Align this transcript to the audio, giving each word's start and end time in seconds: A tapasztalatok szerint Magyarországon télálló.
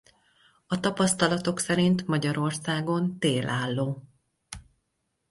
A 0.67 0.79
tapasztalatok 0.79 1.59
szerint 1.59 2.07
Magyarországon 2.07 3.19
télálló. 3.19 4.03